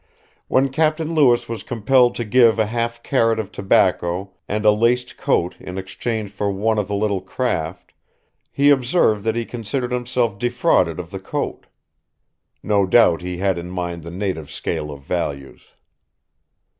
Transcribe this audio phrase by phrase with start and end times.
[0.47, 5.15] When Captain Lewis was compelled to give a half carrot of tobacco and a laced
[5.15, 7.93] coat in exchange for one of the little craft,
[8.51, 11.67] he observed that he considered himself defrauded of the coat.
[12.63, 15.61] No doubt he had in mind the native scale of values.